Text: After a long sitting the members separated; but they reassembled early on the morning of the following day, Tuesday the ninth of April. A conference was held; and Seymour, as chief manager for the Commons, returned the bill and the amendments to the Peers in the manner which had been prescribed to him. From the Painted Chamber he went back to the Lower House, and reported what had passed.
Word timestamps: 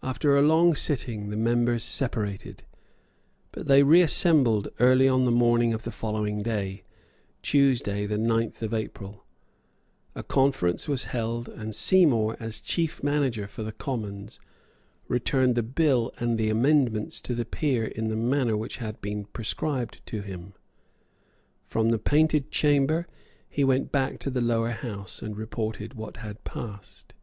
After 0.00 0.36
a 0.36 0.42
long 0.42 0.76
sitting 0.76 1.28
the 1.30 1.36
members 1.36 1.82
separated; 1.82 2.62
but 3.50 3.66
they 3.66 3.82
reassembled 3.82 4.68
early 4.78 5.08
on 5.08 5.24
the 5.24 5.32
morning 5.32 5.72
of 5.74 5.82
the 5.82 5.90
following 5.90 6.40
day, 6.40 6.84
Tuesday 7.42 8.06
the 8.06 8.16
ninth 8.16 8.62
of 8.62 8.72
April. 8.72 9.24
A 10.14 10.22
conference 10.22 10.86
was 10.86 11.06
held; 11.06 11.48
and 11.48 11.74
Seymour, 11.74 12.36
as 12.38 12.60
chief 12.60 13.02
manager 13.02 13.48
for 13.48 13.64
the 13.64 13.72
Commons, 13.72 14.38
returned 15.08 15.56
the 15.56 15.64
bill 15.64 16.12
and 16.18 16.38
the 16.38 16.48
amendments 16.48 17.20
to 17.22 17.34
the 17.34 17.44
Peers 17.44 17.92
in 17.96 18.06
the 18.06 18.14
manner 18.14 18.56
which 18.56 18.76
had 18.76 19.00
been 19.00 19.24
prescribed 19.24 20.00
to 20.06 20.20
him. 20.20 20.52
From 21.66 21.88
the 21.88 21.98
Painted 21.98 22.52
Chamber 22.52 23.08
he 23.48 23.64
went 23.64 23.90
back 23.90 24.20
to 24.20 24.30
the 24.30 24.40
Lower 24.40 24.70
House, 24.70 25.22
and 25.22 25.36
reported 25.36 25.94
what 25.94 26.18
had 26.18 26.44
passed. 26.44 27.14